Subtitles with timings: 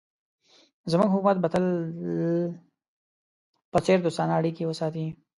[0.91, 1.65] زموږ حکومت به د تل
[3.71, 5.05] په څېر دوستانه اړیکې وساتي.